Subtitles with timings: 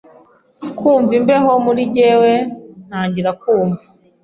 [0.77, 2.33] kumva imbeho muri njyewe
[2.87, 3.85] ntangira kumva